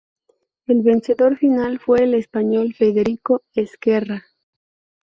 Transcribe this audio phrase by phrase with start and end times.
[0.65, 4.23] El vencedor final fue el español Federico Ezquerra.